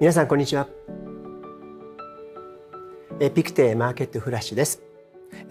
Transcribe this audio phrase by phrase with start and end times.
[0.00, 0.68] 皆さんこんにちは。
[3.34, 4.82] ピクテマーケットフラッシュです。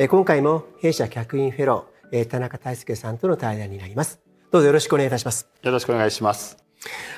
[0.10, 4.20] 今回も弊社客員フェロー田中大輔さんとの対談になります。
[4.52, 5.50] どうぞよろしくお願いいたします。
[5.62, 6.58] よろしくお願いします。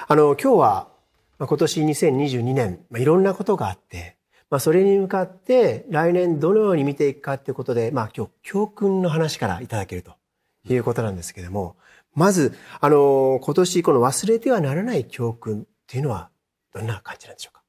[0.07, 0.87] あの今日は
[1.39, 4.17] 今年2022年いろんなことがあって
[4.49, 10.13] まあ、それに向かって来年どのように見ていくかということで、まあ、今日教訓の話からいただけると
[10.69, 11.75] いうことなんですけれども、
[12.15, 16.29] まず、あの、今年この忘れてはならない教訓っていうのは
[16.77, 17.63] どんな感じなんでしょうか？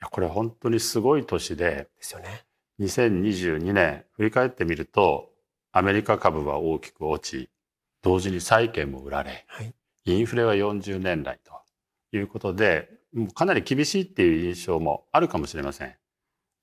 [0.00, 2.44] いやこれ本当にすごい年で、ですよね。
[2.80, 5.30] 2022年振り返ってみると、
[5.72, 7.48] アメリカ株は大きく落ち、
[8.02, 11.52] 同時に債券も売られ、はい、インフレは40年来と
[12.16, 12.90] いうことで、
[13.34, 15.94] かなり厳しいっていう印象もあるかもしれません。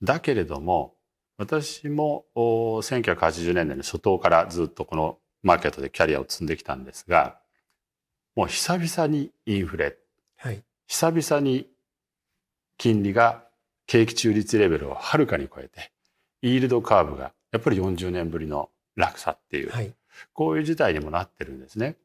[0.04, 0.96] だけれども、
[1.38, 7.40] 私も1980年代の初頭からずっとこのマーケットでキャリアを積んできたんですが、
[8.36, 9.98] もう久々にインフレ、
[10.38, 11.68] はい、久々に
[12.78, 13.44] 金利が
[13.88, 15.92] 景気中立レベルをはるかに超えて、
[16.42, 19.94] イールドカーブがやっぱり40年ぶりの落差っていう、はい、
[20.34, 21.96] こういう事態にもなってるんですね。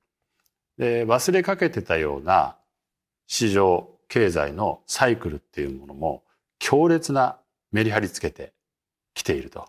[0.76, 2.56] で、忘れかけてたような
[3.26, 6.22] 市場経済のサイクルっていうものも
[6.58, 7.38] 強烈な
[7.72, 8.52] メリハリつけて
[9.14, 9.68] きていると。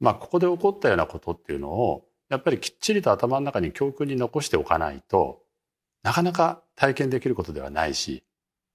[0.00, 5.43] まあ、ここで起こったようなことっていうのをやっぱりきっちりと頭の中に教訓に残しておかないと、
[6.04, 8.22] なかなか体験できることではないし、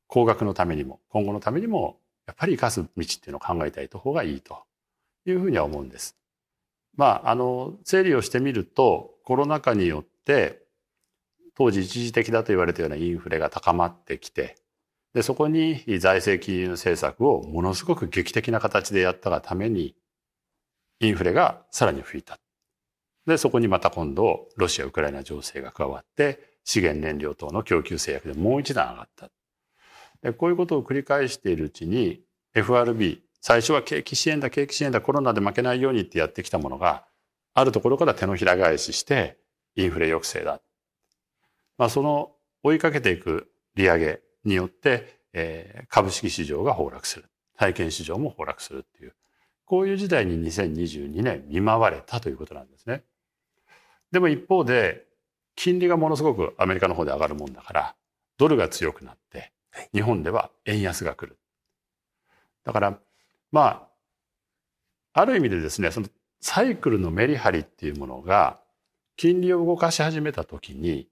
[0.07, 4.63] 工学のためにも、今後のためにも、やっぱり生かす道っていうのを考えていた方がいいと
[5.25, 6.17] いうふうには思うんです。
[6.95, 10.63] まあ、あの、整理をしてみると、コロナ禍によって、
[11.55, 14.55] 当時一時的だと言われたようなインフレが高まってきて、
[15.13, 19.95] で、そこに財政金融政策をものすごく劇的な形でやったがために、
[20.99, 22.39] インフレがさらに吹いた。
[23.27, 29.31] で、そこにまた今度、ロシア・ウクライナ情勢が加わって、資源燃料等の供給制約でもう一段上がった。
[30.21, 32.21] でこういうことを繰り返しているうちに、
[32.53, 37.07] FRB、最初は景気支援だ、景気支援だ、コロナで負けないようにってやってきたものが、
[37.55, 39.39] あるところから手のひら返しして、
[39.75, 40.61] インフレ抑制だ。
[41.79, 47.25] まあ、その追いかけていく利上げによって、えー、株式市場が崩落する。
[47.57, 49.15] 体験市場も崩落するっていう。
[49.65, 53.03] こういう時代に2022年見舞われたということなんですね。
[54.11, 55.08] でも一方で、
[55.59, 57.95] 金利がものすごくアメリカの方で上がるもんだから、
[58.37, 59.51] ドルが強くなって、
[59.93, 61.37] 日本では円安が来る。
[62.63, 62.97] だから、
[63.51, 63.89] ま
[65.13, 66.07] あ、ある意味でですね、その
[66.39, 68.61] サイクルのメリハリっていうものが、
[69.17, 71.09] 金利を動かし始めた時に、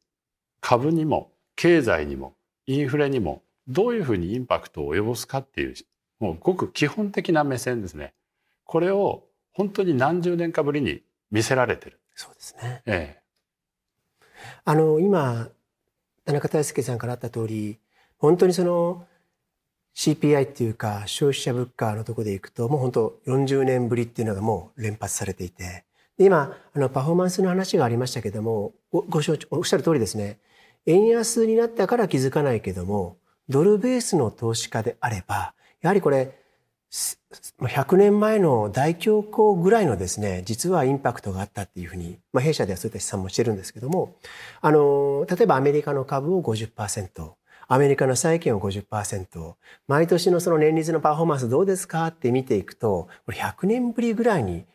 [0.61, 2.33] 株にも経済にも
[2.67, 5.75] インフレにもどういうふうにインパクトを及ぼすかっていう、
[6.21, 8.13] もうごく基本的な目線ですね。
[8.63, 11.99] これを本当に何十年かぶりに見せられてる。
[12.15, 12.81] そうですね。
[12.85, 13.26] ええ。
[14.65, 15.49] あの、今、
[16.25, 17.79] 田中大輔さんからあった通り、
[18.17, 19.05] 本当にその
[19.95, 25.85] CPI っていうか消費者物価のとこでいくと、もう本当40年ぶりっていうのがもう連発されていて、
[26.17, 30.39] で今、あの、パフォーマンスの話がありましたけども、ご、ご承知、おっしゃる通りですね。
[30.85, 33.17] 円安になったから気づかないけども、
[33.49, 36.37] ドルベースの投資家であれば、やはりこれ、
[37.59, 44.15] 100年前の大恐慌ぐらいのですね、実はインパクトがあったっていうふうに、まあ、弊社ではそういった試算もしてるんですけども、
[44.61, 47.31] あの、例えばアメリカの株を50%、
[47.67, 49.55] アメリカの債券を50%、
[49.87, 54.65] 毎年のその年率のパフォーマンスどうですかって見ていくと、これ100年ぶりぐらいに、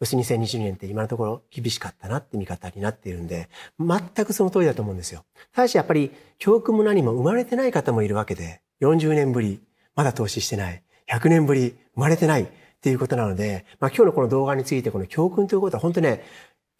[0.00, 3.48] 要するに2020年って今のところ厳しかったなって見方になっているんで、
[3.80, 5.24] 全くその通りだと思うんですよ。
[5.54, 9.60] ただしやっぱり教訓も何も生まれてない方もいるわけで、40年ぶり、
[9.96, 10.82] まだ投資してない。
[11.10, 12.48] 100年ぶり、生まれてないっ
[12.80, 16.22] ていうことなので、まあ今日のこの動画についてこの教訓ということは本当ね、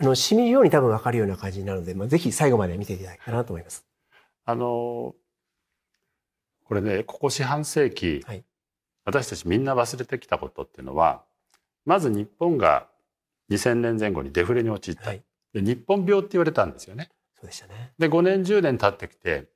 [0.00, 3.84] あの、染みるように多分わかるような感じになるので、まあぜひ最後まで見ていただきたいなと思います。
[4.44, 5.14] あの、
[6.64, 8.44] これね、ここ四半世紀、はい、
[9.04, 11.24] 私たちみんな忘れてきたことっていうのは、
[11.84, 12.86] まず日本が
[13.50, 15.08] 2000年前後にデフレに陥った。
[15.08, 15.22] はい、
[15.54, 17.10] で日本病って言われたんですよね。
[17.34, 17.92] そうでしたね。
[17.98, 19.48] で、5年、10年経ってきて、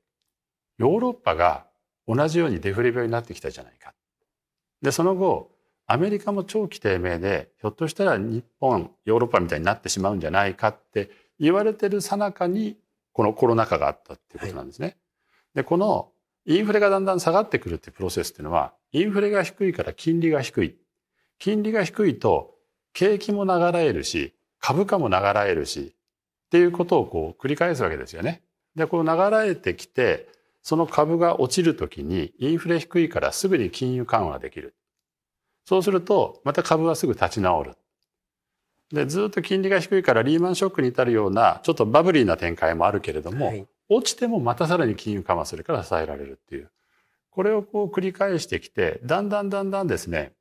[0.78, 1.66] ヨーロッパが
[2.08, 3.92] 同じようにデフレ病になってきたじゃないか。
[4.82, 5.50] で、その後、
[5.86, 12.76] アメリカも長期低迷で、ひょっとしたら日本、ヨーロッパみたいになってしまうんじゃないかって言われてるさなかに、
[13.12, 14.86] このコロナ禍があったっていうことなんですね。
[14.86, 14.96] はい、
[15.56, 16.12] で、この
[16.44, 20.76] インフレがだんだん下がってくるっていうプロセスっていうのは、インフレが低いから金利が低い。
[21.38, 22.56] 金利が低いと、
[22.92, 25.94] 景気も流れるし、株価も流れるし、
[26.46, 28.42] っていうことをこう繰り返すわけですよね。
[28.76, 30.28] で、こう流れてきて、
[30.62, 34.74] その株が落ちるときにインフレ低いからすぐに金融緩和できる。
[35.64, 37.74] そうすると、また株はすぐ立ち直る。
[38.92, 46.70] で、ずっと金利が低いからリーマンショックに至るような、ちょっとバブリーな展開もあるけれども、はい、落ちてもまたさらに金融緩和するから支えられるっていう。
[47.30, 50.32] これをこう繰り返してきて、だんだんだんだんですね、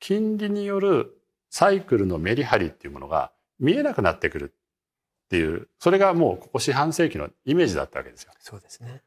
[0.00, 1.18] 金利による
[1.50, 8.32] サイクルのメリハリっていうものが見えなくなってくるっていう、それがもうここ四半世紀のイメージだったわけですよ。
[8.38, 9.02] そうですね。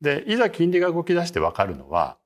[0.00, 2.16] で、いざ金利が動き出してわかるのは、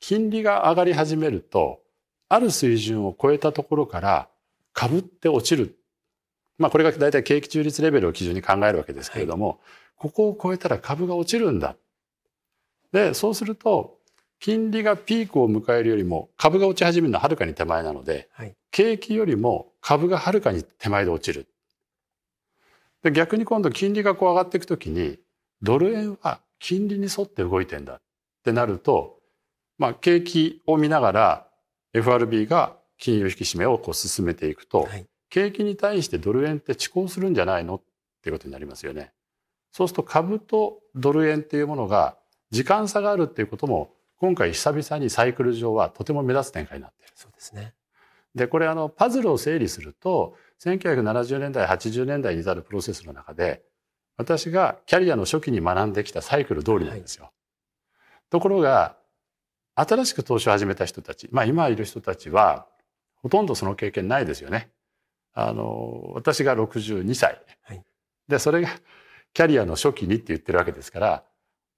[0.00, 1.80] 金利が上がり始めると、
[2.28, 4.28] ある水準を超えたところから
[4.72, 5.78] 株って落ちる。
[6.58, 9.58] まあこれが大体景気中立レベルを基準に考えるわけですけれども、はい、
[9.96, 11.76] ここを超えたら株が落ちるんだ。
[12.92, 13.98] で、そうすると、
[14.40, 21.46] 金利がピークを迎えるよりも株が落ち始めるのははるかに手前なので、はい、景気よりも株がはるかに手前で落ちる。
[23.02, 25.18] で逆に今度金利がこう上がっていくときに、
[25.62, 28.00] ドル円は金利に沿って動いてんだっ
[28.44, 29.18] てなると、
[29.78, 31.48] まあ景気を見ながら
[31.92, 37.82] FRB が金融引き締めをこう進めていくと、はい、景気に対してドル円って遅行するんじゃないのっ
[38.22, 39.12] ていうことになりますよね。
[39.72, 42.16] そうすると株とドル円っていうものが
[42.50, 47.12] 時間差があるっていうことも今回久々にサイクル上はとても目立つ展開になっている。
[47.16, 47.74] そうですね。
[48.34, 53.62] で、これあのパズルを整理すると、1970年代、80年代に至るプロセスの中で、
[54.16, 57.24] 私がキャリアの初期に学んできたサイクル通りなんですよ。
[57.24, 57.32] はい、
[58.30, 58.96] ところが、
[59.76, 62.66] 新しく投資を始めた人たち、まあ今いる人たちは、
[63.16, 64.70] ほとんどその経験ないですよね。
[65.32, 67.40] あの、私が62歳。
[67.62, 67.82] はい、
[68.28, 68.68] で、それが
[69.32, 71.24] キャリアの初期にって言ってるわけですから、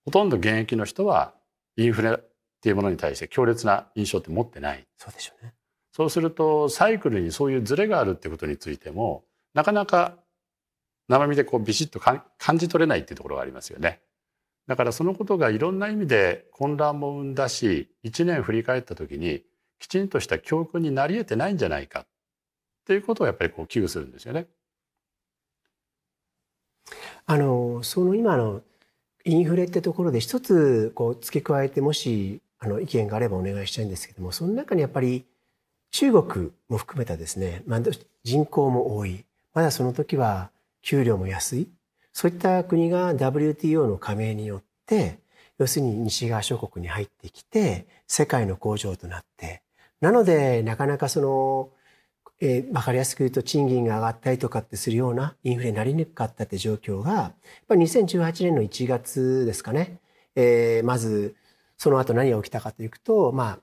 [0.05, 1.35] ほとんど現役の人は
[1.77, 2.15] インフレっ
[2.61, 4.87] ていうものに対して強烈な印象って持ってない。
[4.99, 5.55] そうでしょうね。
[5.93, 9.25] そうすると、サイクルにそういうズレがあるってことについても、
[9.55, 10.19] なかなか
[11.09, 12.23] 生身でこうビシッと感
[12.59, 14.01] じ取れないっていうところがありますよね。
[14.67, 19.43] だからそのことがいろんな意味で混乱も生んだし、一年振り返った時に
[19.79, 22.07] きちんとした教訓になり得てないんじゃないかっ
[22.87, 24.47] ていうことをやっぱりこう危惧するんですよね。
[27.27, 28.63] あの、その今の
[29.25, 35.25] インフレってところで一つこう付け加えてもしあの意見があればお願いしたいんですけども、その中にやっぱり
[35.93, 37.81] 中国も含めたですね、まあ、
[38.25, 39.25] 人口も多い。
[39.55, 40.51] まだその時は
[40.87, 41.69] 給料も安い。
[42.13, 45.19] そういった国が WTO の加盟によって、
[45.59, 49.63] 要するに西側諸国に入ってきて、世界の工場となって、
[50.01, 51.71] なので、なかなかその、
[52.41, 57.35] えー、わかりやすく言うと賃金が上がったりとかってするようなインフレになりにくかったって状況が、やっ
[57.67, 59.99] ぱ2018年の1月ですかね。
[60.37, 61.35] えー、まず、
[61.79, 63.61] その後何が起きたかというと、まあ、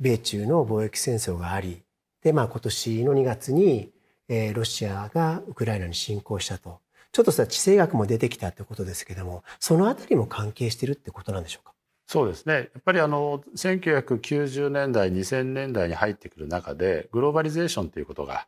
[0.00, 1.82] 米中の貿易戦争があり、
[2.22, 3.92] で、まあ今年の2月に、
[4.28, 6.80] えー、ロシアがウクライナに侵攻したと。
[7.12, 11.72] ちょっとさ、地政学も出てきたってことですけども、そのあたりも関係してるってことなんでしょうか？
[12.06, 12.54] そうですね。
[12.54, 18.46] やっぱりあの、1990年代、2000年代に入ってくる中で、グローバリゼーションということが、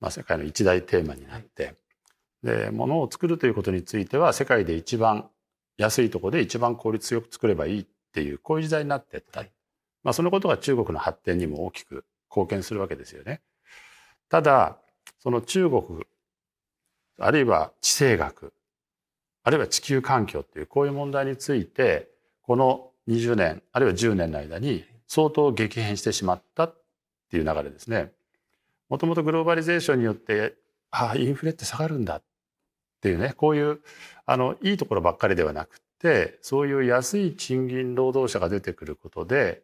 [0.00, 1.74] まあ世界の一大テーマになって、
[2.42, 5.28] で、物を作るということについては、世界で一番
[5.76, 9.42] 安いところで一番効率よく作ればいいっていう、こういう時代になってった。
[10.02, 13.42] まあそのことが中国の発展にも大きく貢献するわけですよね。
[14.28, 14.78] ただ、
[15.18, 15.82] その中国
[17.18, 18.52] あるいは地政学、
[19.42, 22.08] あるいは地球環境っていうこういう問題について、
[22.42, 26.74] この20年、あるいは10年の間に相当激変してしまったっ
[27.30, 28.12] ていう流れですね。
[28.88, 30.54] もともとグローバリゼーションによって、
[30.90, 32.22] ああ、インフレって下がるんだっ
[33.00, 33.80] ていうね、こういう、
[34.24, 39.62] あの、いいところばっかりではなくて、そういう安い賃金労働者が出てくることで、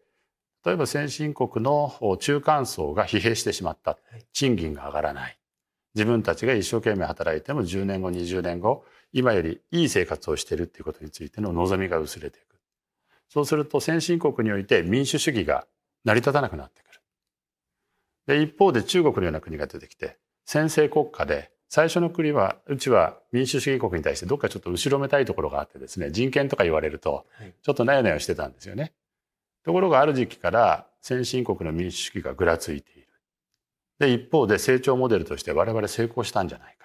[0.64, 3.98] 例えば先進国の中間層が疲弊してしまった。
[4.32, 5.38] 賃金が上がらない。
[5.94, 12.56] 自分たちが一生懸命働いても10年後、20年後、今よりいい生活をしているっていうことについての望みが薄れていく。
[13.28, 15.66] そうすると先進国において民主主義が
[16.04, 17.00] 成り立たなくなってくる。
[18.26, 27.26] で、一方で中国のような国が出てきて、先制国家で、最初の国は、うちは民主主義国に対してどっかちょっと後ろめたいところがあってですね、人権とか言われると、
[27.62, 28.92] ちょっとなよなよしてたんですよね。
[29.64, 33.03] ところがある時期から先進国の民主主義がぐらついている。
[33.98, 36.84] で、一方で成長モデルとして我々成功したんじゃないか。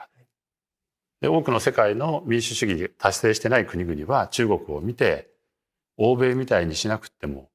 [1.21, 5.29] で、多くの世界の民主主義達成してない国々は中国を見て、
[5.97, 7.49] 欧米みたいにしなくても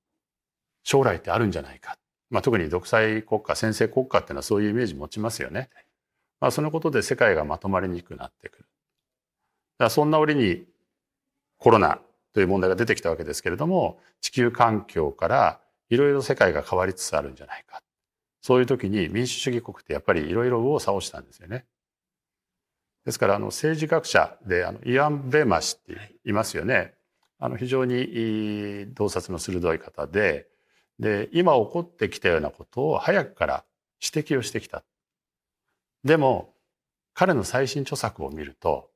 [0.83, 1.97] 将来ってあるんじゃないか。
[2.31, 5.71] まあ、特に独裁国家、先制国家っていうのはそういうイメージ持ちますよね。
[6.41, 8.67] まあ、そのことで世界がまとまりにくくなってくる。
[9.79, 10.67] だそんな折に
[11.59, 12.01] コロナ
[12.35, 17.81] という問題が出てきたわけですけれども、地球環境からいろいろ世界が変わりつつあるんじゃないか。
[18.45, 21.65] そういう時に民主主義国ってやっぱりいろいろ右往左往したんですよね。
[23.07, 26.93] ですからあの政治学者であのイアン・ベーマ氏っていますよね。
[27.39, 30.47] あの非常に洞察の鋭い方で、
[30.99, 33.65] で、今起こってきたようなことを早くから
[33.99, 34.85] 指摘をしてきた。
[36.05, 36.53] でも、
[37.15, 38.91] 彼の最新著作を見ると、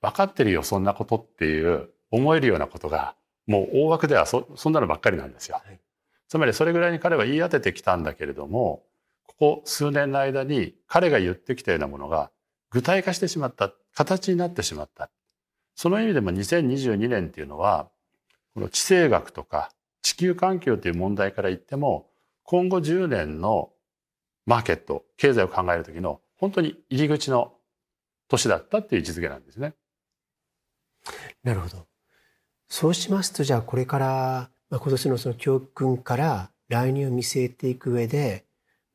[0.00, 3.14] 分かってるよ、そんなことっていう思えるようなことが
[3.46, 5.60] もう大枠ではそそんなのばっかりなんですよ。
[5.62, 5.80] はい、
[6.28, 8.82] つまりそれぐらいに彼は言い当ててきたんだけれども
[9.26, 12.30] ここ数年の間に彼が言ってきたようなものが
[12.70, 15.10] 具体化してしまった形になってしまった
[15.74, 17.88] その意味でも2022年っていうのは
[18.54, 19.70] この地政学とか
[20.02, 22.08] 地球環境という問題から言っても
[22.42, 23.70] 今後10年の
[24.46, 27.52] マーケット経済を考える時の本当に入り口の
[28.28, 29.74] 年だったっていう位置づけなんですね。
[31.42, 31.86] なるほど。
[32.68, 38.44] そうしますとじゃあこれから、まあ、今年のその教訓から来年を見据えていく上で、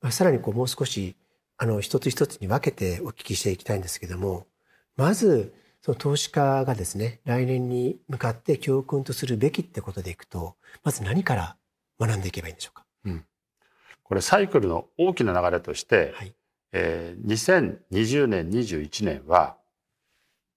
[0.01, 1.15] まあ、さらにこうもう少し
[1.58, 4.48] あの一つ一つに分けてお聞きしていきたいんですけども
[4.96, 11.58] まずその投資家がですね来年に向かって教訓とするべきってことでいくとまず何から
[12.00, 13.25] 学んでいけばいいんでしょうか、うん、
[14.03, 16.36] これサイクルの大きな流れとして、はい。
[16.72, 19.58] えー、2020年21年は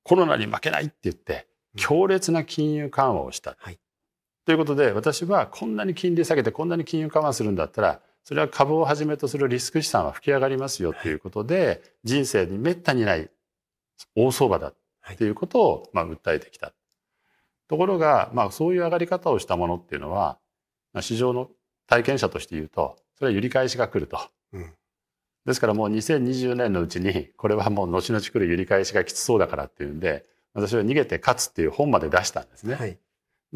[0.02, 1.46] コロナに負けないって言って
[1.76, 3.56] 強烈な金融緩和をした。
[3.58, 3.78] はい、
[4.46, 13.28] ということで私はこんなに金利下げてこんなに金融緩和するんだったらそれは株をはじめとするリスク資産は吹き上がりますよということで、はい、人生にめったにない
[14.14, 14.72] 大相場だ
[15.18, 16.72] ということをまあ訴えてきた。
[17.68, 20.38] ところが、まあ、そういう上がり方をしたものっていうのは、
[20.92, 21.50] まあ、市場の
[21.88, 24.20] 体験者として言うとそれは揺り返しが来ると。
[24.52, 24.72] うん、
[25.44, 30.24] ですからもう2020年のうちにこれはもう後々来る揺り返しがきつそうだからっていうんで
[30.54, 32.76] 私は逃げて勝つっていう本まで出したんですね。
[32.76, 32.98] はい、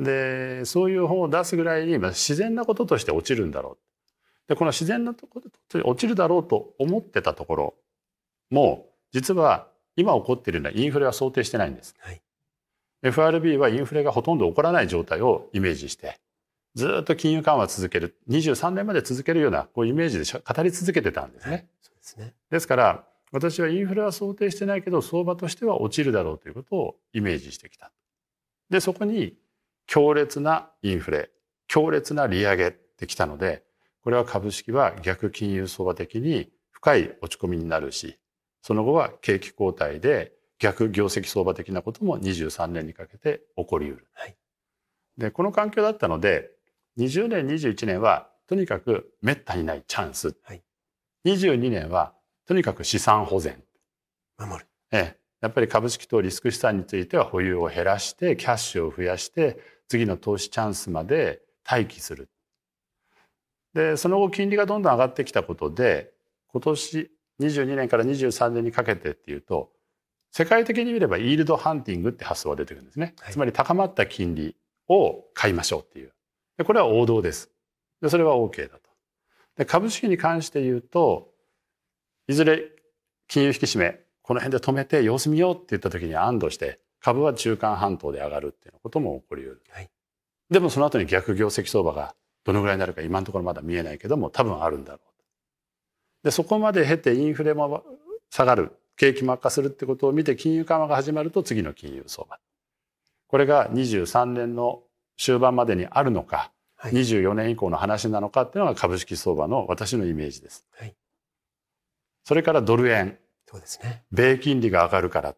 [0.04, 3.78] でそういう本を出すぐらいに自然なこととして落ちるんだろう。
[4.48, 7.74] でこの自然なところで落ちるだろうと思ってたところ
[8.50, 11.94] も実は今起こっているようなインフレは想定してないんです。
[12.00, 12.20] はい、
[13.02, 16.18] FRB はインフレがほとんど起こらない状態をイメージして
[16.74, 21.52] ずっと金融緩和続ける23年まで続けるようなこうイメージで語り続けてたんですね。
[21.52, 27.92] はい、そうですねですから私はインフレは想定してないけど相場としては落ちるだろうということをイメージしてきた。
[28.68, 29.36] でそこに
[29.90, 31.32] 強烈なインフレ
[31.66, 33.64] 強烈な利上げってきたので
[34.04, 38.16] これは株式は逆金融相場的に深い落ち込みになるし
[38.62, 44.06] その後は景気後退で逆業績相場的なことも23年にかけて起こりうる。
[44.12, 44.36] はい、
[45.18, 46.50] でこの環境だったので
[46.96, 50.62] 20年21年はとにかくめったにないチャンス、はい、
[51.24, 52.12] 22年は
[52.46, 53.60] とにかく資産保全。
[54.38, 62.30] 守る、ええ、やっぱり株式とリスク資産については保有を減らしてキャッシュを増やして次の投資チャンスまで待機する。
[63.74, 66.12] でその後金利がどんどん上がってきたことで
[66.52, 69.70] 今年22年から23年にかけてっていうと
[70.30, 74.54] 世界的に見ればイールドハンティングって発想が出てくるんですね、はい、つまり高まった金利
[74.88, 76.12] を買いましょうっていう。
[76.56, 77.50] でこれは王道です。
[78.00, 78.90] でそれは OK だと。
[79.56, 81.32] で株式に関して言うと
[82.28, 82.62] いずれ
[83.26, 89.90] 金融引き締めこの辺で止めて様子見ようって言った時に安堵して株は中間半島で上がるっていうことも起こり得る、はい、
[90.50, 92.14] でもその後に逆業績相場が
[92.44, 97.82] どのぐらいになるか今のところまだ見えないけども多分あるんだろうでそこまで経てインフレも
[98.30, 102.38] 下がる景気も悪化するってことを見て金融緩和が始まると次の金融相場
[103.28, 104.82] これが23年の
[105.16, 110.66] 終盤までにあるのか、はい、24年以降の話なのかっていうのが株式相場の私のイメージです。
[110.72, 110.94] はい
[112.24, 113.18] それからドル円。
[113.46, 114.04] そうですね。
[114.12, 115.34] 米金利が上がるから。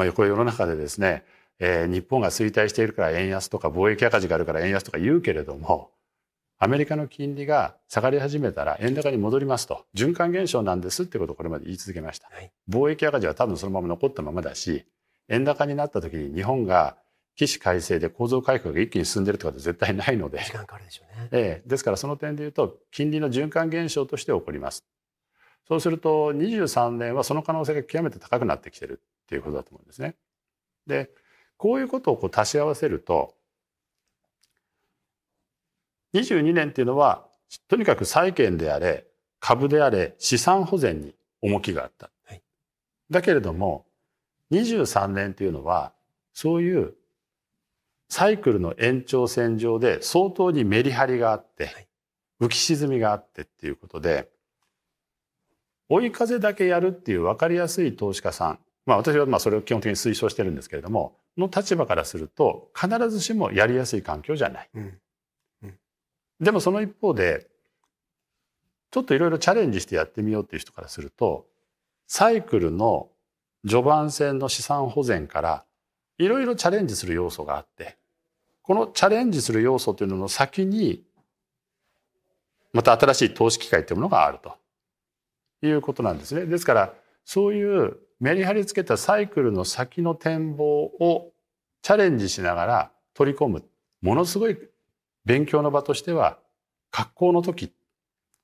[0.00, 1.24] まあ、これ世の中でですね、
[1.58, 5.90] えー、日本が衰退しているから円安とか貿易赤字があるから円安とか言うけれども、
[6.58, 9.84] アメリカの金利が下がり始めたら円高に戻りますと。
[9.94, 12.28] 循環現象なんですってことをこれまで言い続けました。
[12.32, 14.86] はい、貿易赤字は多分そのまま残ったままだし、
[15.28, 16.96] 円高になった時に日本が
[17.36, 20.38] 起死改正で構造改革が一気に進んでるってことは絶対ないので。
[20.38, 21.28] 時間かかるでしょうね。
[21.32, 24.82] ええ、ですからその点で言うと、金利の循環現象として起こります。
[25.68, 30.16] そうすると23年はその可能性が極めて高くなってきてるっていうことだと思うんですね。
[30.88, 31.08] で
[31.56, 33.34] こういうことをこう足し合わせると
[36.14, 37.28] 22年っていうのは
[37.68, 39.06] とにかく債券であれ
[39.38, 42.10] 株であれ資産保全に重きがあった。
[42.26, 42.42] はい、
[43.08, 43.86] だけれども
[44.50, 45.92] 23年っていうのは
[46.32, 46.94] そういう
[48.08, 51.86] サイクルの延長線上で相当にメリハリがあって、
[52.40, 54.28] 浮き沈みがあってっていうことで
[55.88, 58.58] 追い風だけやるっていう分かりやすい投資家さん、
[58.90, 64.68] まあ私はまあそれを基本的に推奨してるんですけれども、の立場からすると必ずしもやりやすい環境じゃない。
[64.74, 64.98] うん
[65.62, 65.78] うん、
[66.40, 67.46] でもその一方で、
[68.90, 71.46] ちょっといろいろチャレンジしてやってみようっていう人からすると、
[72.08, 73.10] サイクルの
[73.64, 75.64] 序盤戦の資産保全から
[76.18, 77.96] いろいろチャレンジする要素があって、
[78.62, 81.04] このチャレンジする要素というのの先に、
[82.72, 84.58] また新しい投資機会というものがあると。
[85.62, 86.46] いうことなんですね。
[86.46, 86.94] ですから
[87.24, 91.32] そういうメリハリつけたサイクルの先の展望を
[91.82, 93.64] チャレンジしながら取り込む
[94.02, 94.58] ものすごい
[95.24, 96.38] 勉強の場としては、
[96.90, 97.72] 格好の時、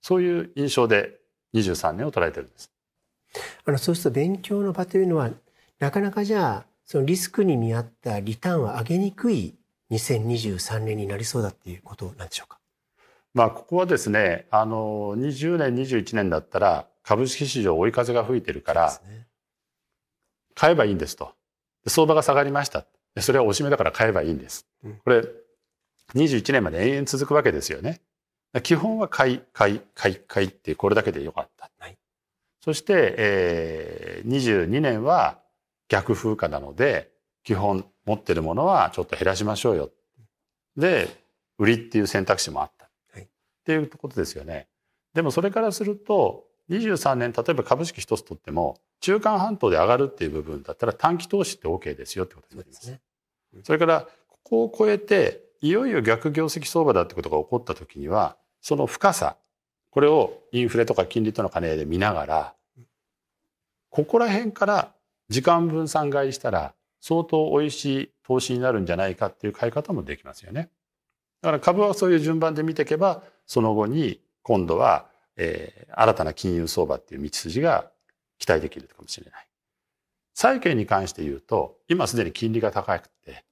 [0.02, 1.18] そういう印象で
[1.54, 2.70] 23年を捉えてるんです。
[3.64, 5.30] あの、そうすると勉強の場というのは、
[5.78, 9.54] なかなかじゃあ、そのリスクに見合ったリターンは上げにくい
[9.90, 12.58] 2023年になりそうだっていうことなんでしょうか？
[13.34, 19.00] まあ、ここはですね、あの、20年、21年だったら、株式市場追い風が吹いてるから、
[20.56, 21.32] 買えばいいんですと。
[21.86, 22.84] 相場が下がりました。
[23.20, 24.66] それはおしめだから買えばいいんです。
[25.04, 25.22] これ、
[26.16, 28.00] 21年まで延々続くわけですよね。
[28.64, 31.70] 基本は買い、買い、買い、買いってこれだけでよかった。
[31.78, 31.96] はい、
[32.60, 35.38] そして、えー、22年は
[35.88, 37.12] 逆風化なので、
[37.44, 39.90] 基本持ってるものはちょっと減らしましょうよ。
[40.76, 41.08] で、
[41.58, 42.90] 売りっていう選択肢もあった。
[43.12, 43.26] はい、っ
[43.64, 44.66] ていうことですよね。
[45.14, 52.86] でもそれからすると、23年、例えば株式一つ取っても、中間半島で上がるっていう部分だったら短期投資って OK ですよってことになります。
[52.86, 53.00] そ、ね、
[53.62, 59.36] それから、ここを超えて、いよいよ逆業績相場だってことが起こった時には、その深さ、
[59.90, 62.54] これをインフレとか金利との兼ね合いで見ながら、
[63.90, 64.92] ここら辺から
[65.28, 70.68] 時間分散買いしたら相当美味しい投資になるんじゃないかっていう買い方もできますよね。
[71.40, 77.90] だから株はそういう順番で見ていけば、その後に今度は、えー、新たな金融相場っていう道筋が
[78.38, 79.46] 期待できるかもしれない。
[80.34, 83.44] 債券に関して言うと、今すでに金利が高くて、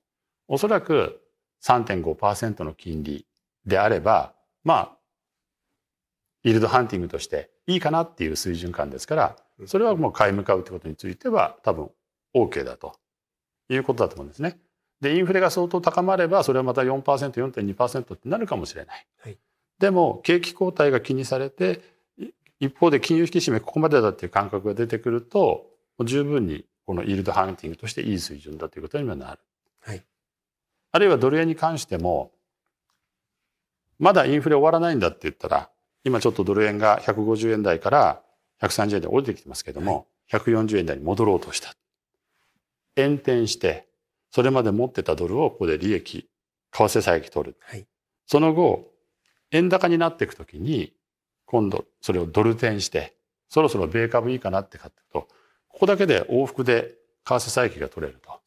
[0.48, 1.22] おそらく
[1.62, 3.26] 3.5%の金利
[3.64, 4.96] であれば、まあ、
[6.42, 9.36] イールドハンティングとしていいかなっていう水準感ですから、
[9.66, 11.90] それはもう買い向かうってことについては多分
[12.34, 12.96] OK だと
[13.70, 14.58] いうことだと思うんですね。
[15.00, 19.06] で、インフレが相当高まれば、それはまた4%、4.2%ってなるかもしれない。
[19.20, 19.38] はい、
[19.78, 21.80] でも、景気後退が気にされて、
[22.60, 25.66] 一方で金融引き締めここまでだっていう感覚が出てくると、
[26.04, 29.40] 十分にこのイールドハンティングとしていい水準だということにはなる。
[29.80, 30.04] はい、
[30.92, 32.32] あるいはドル円に関しても、
[33.98, 35.70] まだインフレ終わらないんだって言ったら、
[36.04, 38.22] 今ちょっとドル円が150円台から
[38.60, 41.74] 130円台降りてきてますけども、はい、140円台に戻ろうとした。
[42.96, 43.88] 延転して、
[44.30, 46.28] それまで持ってたドルをここで利益、
[46.72, 47.56] 為替差益取る。
[47.60, 47.86] はい、
[48.26, 48.93] その後、
[49.54, 50.92] 円高になっていくときに、
[51.46, 53.14] 今度それをドル転して、
[53.48, 55.28] そろそろ米株いいかなって買っていくと、
[55.68, 58.40] ここだけで往復で為替差益が取れると。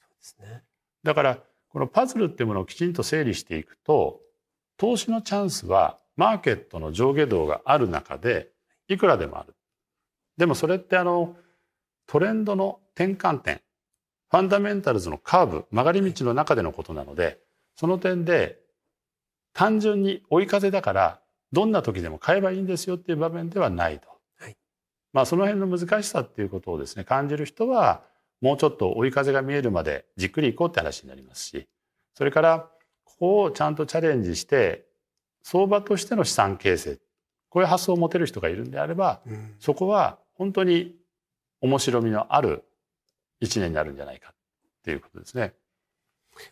[0.44, 0.64] ね、
[1.04, 1.40] だから、
[1.70, 4.20] このパズルっていうものをきちんと整理していくと、
[4.76, 8.52] 投資のチャンスはマーケットの上下動がある中で
[8.90, 9.56] いくらでもある。
[10.36, 11.36] でもそれってあの
[12.06, 13.62] トレンドの転換点、
[14.30, 17.40] ファンダメンタルズのカーブ、曲がり道の中でのことなので、
[17.76, 18.60] その点で
[19.58, 21.20] 単純に追い風だから
[21.52, 24.08] どんな時でも買えばいいんですよっていう場面ではないと。
[24.40, 24.56] はい、
[25.14, 28.04] まあその辺の難しさっていうことをですね、感じる人は
[28.40, 31.68] もうちょっと追い風が見えるまでじっくり行こうって話になりますし、
[32.14, 32.70] それから
[33.04, 34.86] ここをちゃんとチャレンジして
[35.42, 37.00] 相場としての資産形成
[37.50, 40.96] こういう発想を持てる人がいるんであれば、うん、そこは本当に
[41.62, 42.64] 面白みのある
[43.40, 44.36] 一年になるんじゃないかっ
[44.84, 45.54] ていうことですね。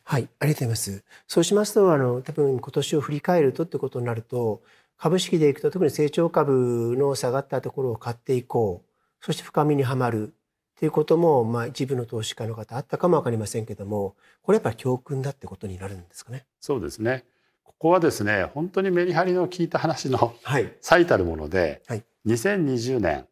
[0.03, 1.03] はい、ありがとうございます。
[1.27, 4.61] そうしますと、あの、多分今年を振り返るとってことになると、
[4.97, 9.25] 株式でいくと特に成長株の下がったところを買っていこう。
[9.25, 10.33] そして深みにはまる。
[10.75, 16.45] っていうことも、まあ一部の投資家の方あったかもわかりませんけども、これやっぱり教訓だってことになるんですかね。
[16.59, 17.23] そうですね。
[17.63, 20.35] ここはですね、本当にメリハリの効いた話の
[20.81, 23.25] 最たるもので、はい、2020年、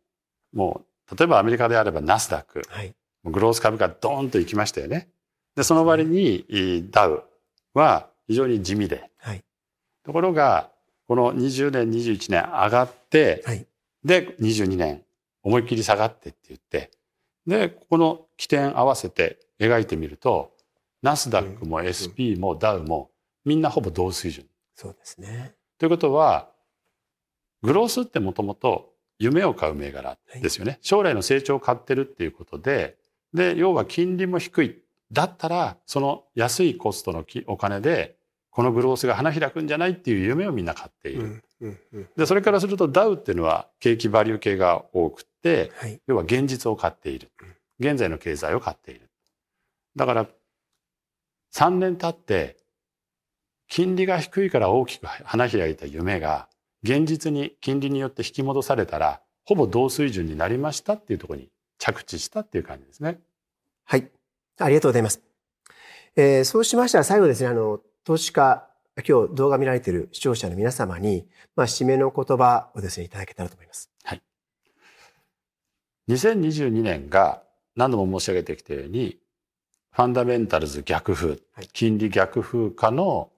[0.53, 2.93] もう、例えばアメリカであればナスダック、はい、
[3.25, 5.09] グロース株価ドーンと行きましたよね。
[5.55, 7.23] で、その割にダウ
[7.73, 9.09] は非常に地味で。
[9.17, 9.43] はい、
[10.03, 10.69] ところが、
[11.07, 13.65] この20年、21年上がって、はい、
[14.03, 15.03] で、22年
[15.43, 16.91] 思いっきり下がってって言って、
[17.45, 20.53] で、ここの起点合わせて描いてみると、
[21.01, 23.11] ナスダックも SP もダウも
[23.43, 24.45] みんなほぼ同水準。
[24.75, 25.53] そうですね。
[25.77, 26.49] ということは、
[27.61, 32.97] グロースってもともと夢を買う銘柄ですよね、はい、将来の成長を買ってるっていうことで、
[33.33, 34.82] で、要は金利も低い。
[35.13, 38.17] だったら、その安いコストのお金で、
[38.49, 41.43] このグロースが花開くんじゃないっていう夢をみんな買っている。
[42.17, 47.31] で、それからするとダウっていうのは景気バリュー系が多くて、はい、要は現実を買っている。
[47.79, 49.09] 現在の経済を買っている。
[49.95, 50.27] だから、
[51.53, 52.57] 3年経って、
[53.67, 56.47] 金利が低いから大きく花開いた夢が、
[56.83, 63.19] 現実に金利によって引き戻されたら、ほぼ同水準になりましたっていうところに着地したっていう感じですね。
[63.85, 64.09] はい。
[64.57, 65.21] ありがとうございます。
[66.15, 68.67] えー、そうしましたら最後ですね、あの、投資家、
[69.07, 73.89] 今日動画見られている視聴者の皆様に、まあ、締めの言葉をですね、いただけたらと思います。
[74.03, 74.21] はい。
[76.09, 77.43] 2022年が
[77.75, 79.19] 何度も申し上げてきたように、
[79.91, 83.31] ファンダメンタルズ逆風、はい、金利逆風化の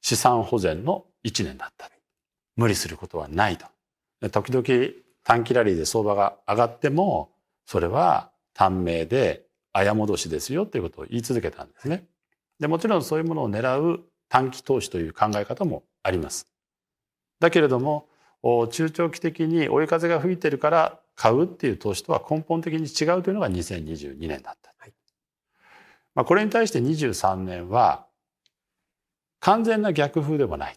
[0.00, 1.90] 資産保全の1年だった。
[2.56, 3.66] 無理することはないと。
[4.30, 7.30] 時々短期ラリーで相場が上がっても、
[7.66, 9.45] それは短命で
[9.76, 12.06] 綾戻しですよということを言い続けたんですね。
[12.58, 16.46] でもちろんそういうものを狙う短期投資という考え方もあります。
[17.38, 18.08] だけれども
[18.70, 24.74] 中長期的に追い風が吹いてるから買うっていう投資とは根本的に違うというのが2022年だった。
[24.78, 24.92] はい、
[26.14, 28.06] まあ、これに対して23年は
[29.40, 30.76] 完全な逆風でもない。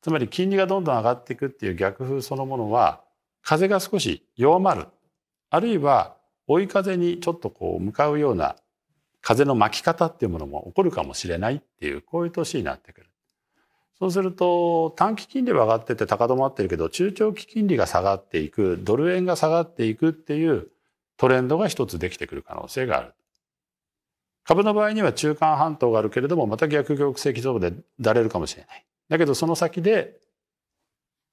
[0.00, 3.02] つまり金利がどんどん上がっていくっていう逆風そのものは
[3.42, 4.86] 風が少し弱まる。
[5.50, 6.16] あるいは
[6.52, 8.56] 追い風にちょっとこう向かうような
[9.20, 13.06] 風の巻き方っていうものも起こるかもしれないっていうこういう年になってくる。
[13.98, 20.68] そうすると短期金利は上がってて高止まってるけど中長期金利が下がっていくドル円が下がっていくっていう
[21.16, 23.14] トレンドが一つできてくる可能性がある。
[24.44, 28.84] 株の場合には中間半島があるけれどもまた逆玉石相場でだれるかもしれない。
[29.08, 30.18] だけどその先で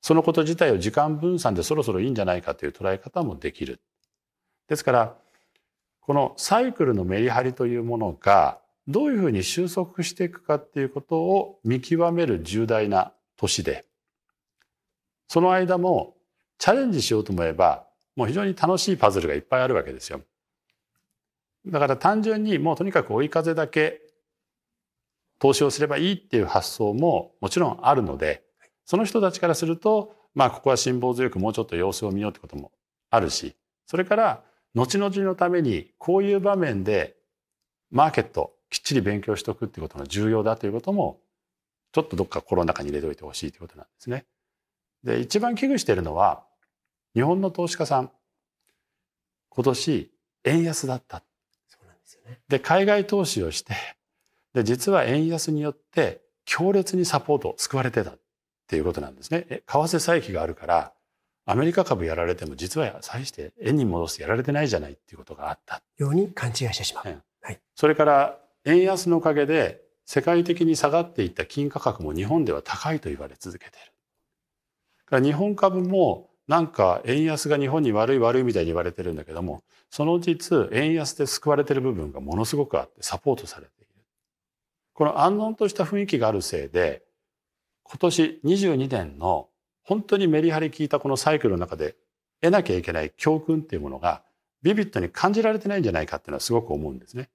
[0.02, 3.80] そのこと自体を時間分散でそろそろいいんじゃないかという捉え方もできる。
[4.70, 5.16] ですから
[6.00, 13.86] このサイクルのメリハリというものがどういうふうに収束していくかっていうことを見極める重大な年で
[15.28, 16.16] その間も
[16.58, 20.22] チャレンジしようと思えばもう非常に楽しいパズルがいっぱいあるわけですよ。
[21.68, 24.02] だから単純にもうとにかく追い風だけ
[25.40, 28.44] 投資をすればいいっていう発想ももちろんあるので
[28.86, 32.72] その人たちからするとまあここは辛抱強くもうちょっと様子を見ようってことも
[33.10, 33.56] あるし
[33.86, 34.44] それから
[34.76, 37.16] 後々のためにこういう場面で
[37.92, 41.20] マーケットきっちり勉強しておくっていうことが重要だということも
[41.92, 44.26] ちょっとどっか心の中に入れておいてほしいということなんですね。
[45.04, 46.44] で一番危惧しているのは
[47.16, 48.12] 日本の投資家さん
[49.50, 50.12] 今年
[50.44, 51.24] 円安だった。
[51.68, 53.74] そうなんですよね、で海外投資をして
[54.54, 58.20] で実は円安によって強烈にサポート救われてたっ
[58.68, 59.46] ていうことなんですね。
[59.50, 60.94] 為替差益があるから
[61.50, 65.82] アメリカ株やられても実は際して円に戻してやられてないじゃないっていうことがあった。
[65.98, 67.24] ように勘違いしてしまう。
[67.42, 73.92] はい、それから円安のおかげで世界的に下がっていった金価格も日本では高いと言われ続けている。
[75.08, 83.88] から日本株もなんか円安が日本に悪い悪いみたいに言われてるんだけどもその実円安で救われてる部分がものすごくあってサポートされている。
[84.94, 87.02] この安穏とした雰囲気があるせいで
[87.82, 89.50] 今年22年の
[89.84, 91.96] 本当にメリハリ効いたこのサイクルの中で
[92.42, 94.24] 得なきゃいけない教訓っていうものが
[94.62, 97.30] ビビッドに感じられてないんじゃないかっていうのはすごく思うんですね。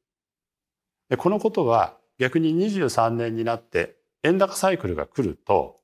[1.09, 5.81] でこのことは逆に23年になって円高サイクルが来ると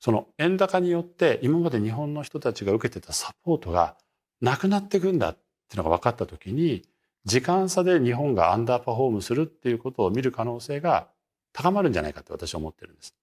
[0.00, 3.96] その円高によって今まで日本の人たちが受けてたサポートが
[4.40, 6.82] なくなっていくんだっていうのが分かった時に
[7.24, 11.08] 時間差で日本がアンダーパフォームするっていうことを見る可能性が
[11.52, 13.14] 高まるんじゃないかと私は思ってるんです。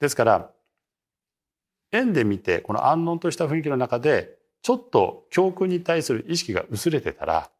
[0.00, 0.50] ですから
[1.92, 7.50] 円で見てこの安穏とした雰囲気の中でちょっと教訓に対する意識が薄れてたら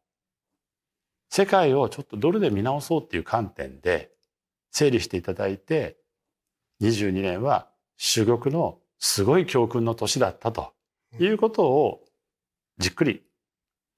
[1.29, 4.11] 世界をちょっとドルで見直そうっていう観点で
[4.71, 5.97] 整理していただいて
[6.81, 7.67] 22年は
[7.97, 10.73] 珠玉のすごい教訓の年だったと
[11.19, 12.01] いうことを
[12.77, 13.23] じっくり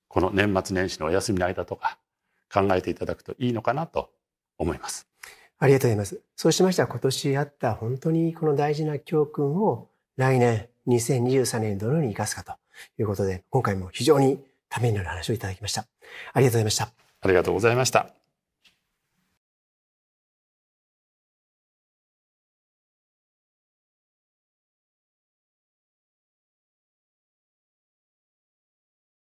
[0.07, 1.97] この年末年始のお休みの間とか
[2.53, 4.11] 考えていただくといいのかなと
[4.57, 5.07] 思います。
[5.57, 6.21] ありがとうございます。
[6.35, 12.54] そうしましたら今年あった本当にこの大事な教訓を来年2023年どのように生かすかと
[12.99, 15.86] いうことで、今回も非常にためになる話をいただきました。
[16.34, 16.91] ありがとうございました。
[17.21, 18.22] ありがとうございました。